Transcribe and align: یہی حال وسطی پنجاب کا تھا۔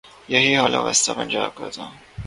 یہی 0.33 0.53
حال 0.57 0.75
وسطی 0.85 1.11
پنجاب 1.17 1.49
کا 1.55 1.67
تھا۔ 1.75 1.85